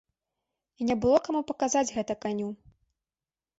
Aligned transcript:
І 0.79 0.87
не 0.91 0.95
было 1.03 1.17
каму 1.27 1.41
паказаць 1.53 1.85
гэта 1.99 2.19
каню. 2.27 2.51